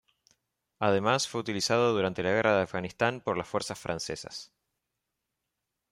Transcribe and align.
Además 0.79 1.27
fue 1.27 1.41
utilizado 1.41 1.93
durante 1.93 2.23
la 2.23 2.31
guerra 2.31 2.55
de 2.55 2.63
Afganistán 2.63 3.21
por 3.21 3.37
las 3.37 3.47
fuerzas 3.47 3.77
francesas. 3.77 4.51